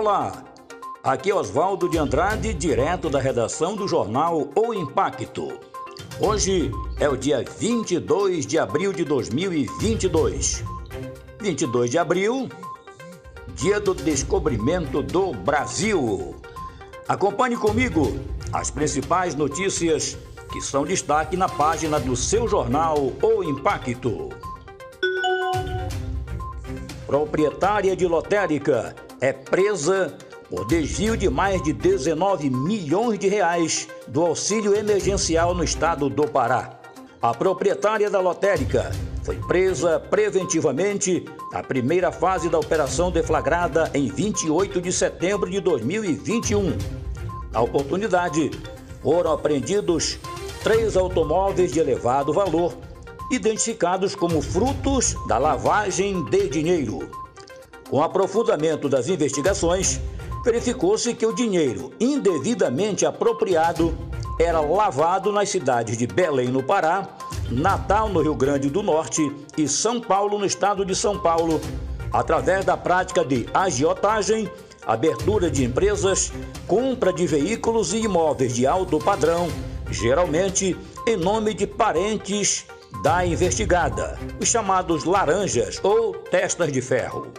[0.00, 0.32] Olá,
[1.04, 5.52] aqui é Oswaldo de Andrade, direto da redação do jornal O Impacto.
[6.18, 10.64] Hoje é o dia 22 de abril de 2022.
[11.38, 12.48] 22 de abril,
[13.54, 16.34] dia do descobrimento do Brasil.
[17.06, 18.18] Acompanhe comigo
[18.54, 20.16] as principais notícias
[20.50, 24.30] que são destaque na página do seu jornal O Impacto.
[27.10, 30.16] Proprietária de lotérica é presa
[30.48, 36.28] por desvio de mais de 19 milhões de reais do auxílio emergencial no estado do
[36.28, 36.78] Pará.
[37.20, 38.92] A proprietária da lotérica
[39.24, 46.78] foi presa preventivamente na primeira fase da operação deflagrada em 28 de setembro de 2021.
[47.50, 48.52] Na oportunidade,
[49.02, 50.16] foram apreendidos
[50.62, 52.72] três automóveis de elevado valor,
[53.30, 57.10] identificados como frutos da lavagem de dinheiro.
[57.88, 60.00] Com aprofundamento das investigações,
[60.44, 63.96] verificou-se que o dinheiro indevidamente apropriado
[64.38, 67.16] era lavado nas cidades de Belém, no Pará,
[67.50, 69.20] Natal, no Rio Grande do Norte
[69.56, 71.60] e São Paulo, no estado de São Paulo,
[72.12, 74.50] através da prática de agiotagem,
[74.86, 76.32] abertura de empresas,
[76.66, 79.48] compra de veículos e imóveis de alto padrão,
[79.90, 82.66] geralmente em nome de parentes
[83.02, 87.32] da investigada, os chamados laranjas ou testas de ferro.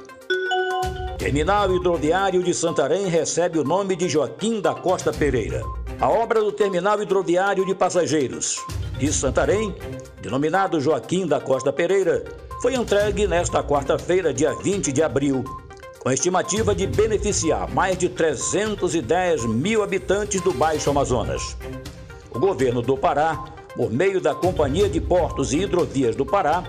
[1.18, 5.62] Terminal Hidroviário de Santarém recebe o nome de Joaquim da Costa Pereira.
[6.00, 8.58] A obra do Terminal Hidroviário de Passageiros
[8.98, 9.76] de Santarém,
[10.22, 12.24] denominado Joaquim da Costa Pereira,
[12.62, 15.44] foi entregue nesta quarta-feira, dia 20 de abril,
[16.00, 21.56] com estimativa de beneficiar mais de 310 mil habitantes do Baixo Amazonas.
[22.34, 26.64] O governo do Pará, por meio da Companhia de Portos e Hidrovias do Pará,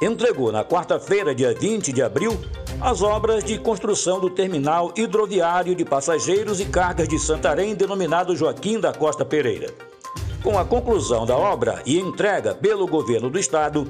[0.00, 2.38] entregou na quarta-feira, dia 20 de abril,
[2.80, 8.80] as obras de construção do terminal hidroviário de passageiros e cargas de Santarém, denominado Joaquim
[8.80, 9.72] da Costa Pereira.
[10.42, 13.86] Com a conclusão da obra e entrega pelo governo do estado,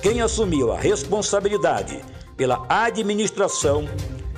[0.00, 2.00] quem assumiu a responsabilidade
[2.34, 3.86] pela administração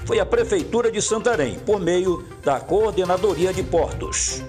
[0.04, 4.42] foi a Prefeitura de Santarém, por meio da Coordenadoria de Portos.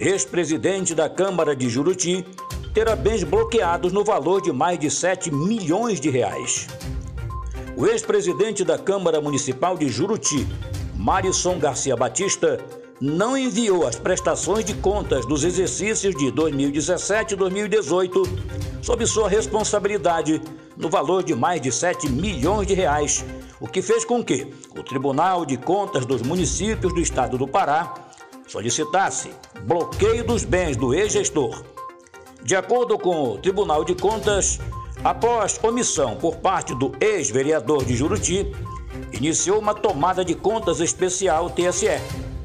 [0.00, 2.24] Ex-presidente da Câmara de Juruti
[2.72, 6.66] terá bens bloqueados no valor de mais de 7 milhões de reais.
[7.76, 10.48] O ex-presidente da Câmara Municipal de Juruti,
[10.96, 12.64] Marisson Garcia Batista,
[12.98, 18.22] não enviou as prestações de contas dos exercícios de 2017 e 2018
[18.80, 20.40] sob sua responsabilidade
[20.78, 23.22] no valor de mais de 7 milhões de reais,
[23.60, 28.09] o que fez com que o Tribunal de Contas dos Municípios do Estado do Pará
[28.50, 29.30] solicitasse
[29.62, 31.62] bloqueio dos bens do ex-gestor.
[32.42, 34.58] De acordo com o Tribunal de Contas,
[35.02, 38.54] Após omissão por parte do ex-vereador de Juruti,
[39.12, 41.88] iniciou uma tomada de contas especial TSE